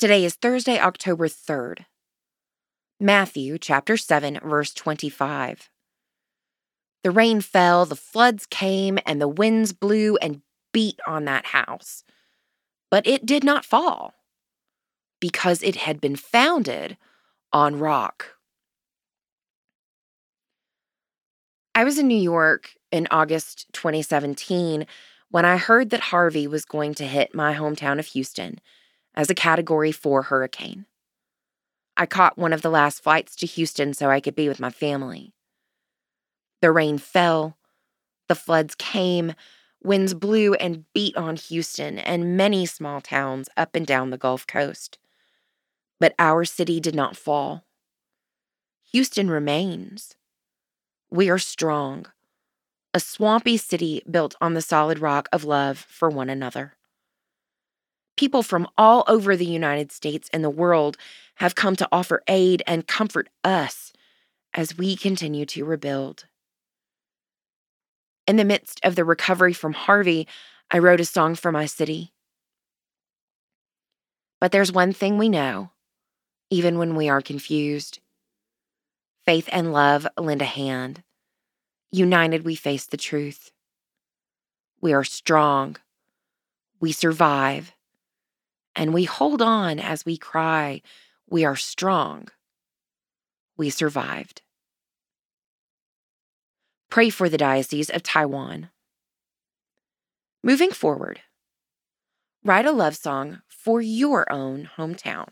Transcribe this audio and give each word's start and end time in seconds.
Today 0.00 0.24
is 0.24 0.34
Thursday, 0.34 0.80
October 0.80 1.28
3rd. 1.28 1.84
Matthew 2.98 3.58
chapter 3.58 3.98
7, 3.98 4.40
verse 4.42 4.72
25. 4.72 5.68
The 7.04 7.10
rain 7.10 7.42
fell, 7.42 7.84
the 7.84 7.94
floods 7.94 8.46
came, 8.46 8.98
and 9.04 9.20
the 9.20 9.28
winds 9.28 9.74
blew 9.74 10.16
and 10.22 10.40
beat 10.72 10.98
on 11.06 11.26
that 11.26 11.44
house. 11.44 12.02
But 12.90 13.06
it 13.06 13.26
did 13.26 13.44
not 13.44 13.66
fall 13.66 14.14
because 15.20 15.62
it 15.62 15.76
had 15.76 16.00
been 16.00 16.16
founded 16.16 16.96
on 17.52 17.78
rock. 17.78 18.36
I 21.74 21.84
was 21.84 21.98
in 21.98 22.08
New 22.08 22.16
York 22.16 22.70
in 22.90 23.06
August 23.10 23.66
2017 23.74 24.86
when 25.30 25.44
I 25.44 25.58
heard 25.58 25.90
that 25.90 26.00
Harvey 26.00 26.46
was 26.46 26.64
going 26.64 26.94
to 26.94 27.04
hit 27.04 27.34
my 27.34 27.52
hometown 27.52 27.98
of 27.98 28.06
Houston 28.06 28.60
as 29.14 29.30
a 29.30 29.34
Category 29.34 29.92
4 29.92 30.22
hurricane. 30.22 30.86
I 31.96 32.06
caught 32.06 32.38
one 32.38 32.52
of 32.52 32.62
the 32.62 32.70
last 32.70 33.02
flights 33.02 33.36
to 33.36 33.46
Houston 33.46 33.92
so 33.92 34.08
I 34.08 34.20
could 34.20 34.34
be 34.34 34.48
with 34.48 34.60
my 34.60 34.70
family. 34.70 35.34
The 36.62 36.72
rain 36.72 36.98
fell, 36.98 37.56
the 38.28 38.34
floods 38.34 38.74
came, 38.74 39.34
winds 39.82 40.14
blew 40.14 40.54
and 40.54 40.84
beat 40.94 41.16
on 41.16 41.36
Houston 41.36 41.98
and 41.98 42.36
many 42.36 42.66
small 42.66 43.00
towns 43.00 43.48
up 43.56 43.74
and 43.74 43.86
down 43.86 44.10
the 44.10 44.18
Gulf 44.18 44.46
Coast. 44.46 44.98
But 45.98 46.14
our 46.18 46.44
city 46.44 46.80
did 46.80 46.94
not 46.94 47.16
fall. 47.16 47.64
Houston 48.92 49.30
remains. 49.30 50.14
We 51.10 51.28
are 51.28 51.38
strong, 51.38 52.06
a 52.94 53.00
swampy 53.00 53.56
city 53.56 54.02
built 54.10 54.34
on 54.40 54.54
the 54.54 54.62
solid 54.62 54.98
rock 54.98 55.28
of 55.32 55.44
love 55.44 55.78
for 55.78 56.08
one 56.08 56.30
another. 56.30 56.74
People 58.20 58.42
from 58.42 58.68
all 58.76 59.02
over 59.08 59.34
the 59.34 59.46
United 59.46 59.90
States 59.90 60.28
and 60.30 60.44
the 60.44 60.50
world 60.50 60.98
have 61.36 61.54
come 61.54 61.74
to 61.76 61.88
offer 61.90 62.22
aid 62.28 62.62
and 62.66 62.86
comfort 62.86 63.30
us 63.44 63.94
as 64.52 64.76
we 64.76 64.94
continue 64.94 65.46
to 65.46 65.64
rebuild. 65.64 66.26
In 68.26 68.36
the 68.36 68.44
midst 68.44 68.78
of 68.84 68.94
the 68.94 69.06
recovery 69.06 69.54
from 69.54 69.72
Harvey, 69.72 70.28
I 70.70 70.80
wrote 70.80 71.00
a 71.00 71.06
song 71.06 71.34
for 71.34 71.50
my 71.50 71.64
city. 71.64 72.12
But 74.38 74.52
there's 74.52 74.70
one 74.70 74.92
thing 74.92 75.16
we 75.16 75.30
know, 75.30 75.70
even 76.50 76.76
when 76.76 76.96
we 76.96 77.08
are 77.08 77.22
confused 77.22 78.00
faith 79.24 79.48
and 79.50 79.72
love 79.72 80.06
lend 80.18 80.42
a 80.42 80.44
hand. 80.44 81.02
United, 81.90 82.44
we 82.44 82.54
face 82.54 82.84
the 82.84 82.98
truth. 82.98 83.50
We 84.82 84.92
are 84.92 85.04
strong. 85.04 85.78
We 86.80 86.92
survive. 86.92 87.72
And 88.80 88.94
we 88.94 89.04
hold 89.04 89.42
on 89.42 89.78
as 89.78 90.06
we 90.06 90.16
cry, 90.16 90.80
We 91.28 91.44
are 91.44 91.54
strong. 91.54 92.28
We 93.58 93.68
survived. 93.68 94.40
Pray 96.88 97.10
for 97.10 97.28
the 97.28 97.36
Diocese 97.36 97.90
of 97.90 98.02
Taiwan. 98.02 98.70
Moving 100.42 100.70
forward, 100.70 101.20
write 102.42 102.64
a 102.64 102.72
love 102.72 102.96
song 102.96 103.42
for 103.48 103.82
your 103.82 104.24
own 104.32 104.70
hometown. 104.78 105.28